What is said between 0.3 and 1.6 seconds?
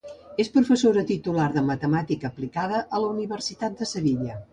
És professora titular